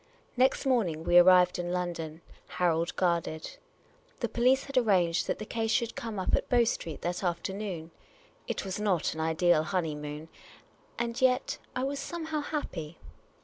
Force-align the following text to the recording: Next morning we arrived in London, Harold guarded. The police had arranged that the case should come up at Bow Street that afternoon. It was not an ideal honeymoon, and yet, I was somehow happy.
Next 0.35 0.65
morning 0.65 1.03
we 1.03 1.19
arrived 1.19 1.59
in 1.59 1.71
London, 1.71 2.21
Harold 2.57 2.95
guarded. 2.95 3.57
The 4.19 4.27
police 4.29 4.63
had 4.63 4.75
arranged 4.75 5.27
that 5.27 5.37
the 5.37 5.45
case 5.45 5.69
should 5.69 5.95
come 5.95 6.17
up 6.17 6.33
at 6.35 6.49
Bow 6.49 6.63
Street 6.63 7.03
that 7.03 7.23
afternoon. 7.23 7.91
It 8.47 8.65
was 8.65 8.79
not 8.79 9.13
an 9.13 9.19
ideal 9.19 9.61
honeymoon, 9.61 10.29
and 10.97 11.21
yet, 11.21 11.59
I 11.75 11.83
was 11.83 11.99
somehow 11.99 12.39
happy. 12.41 12.97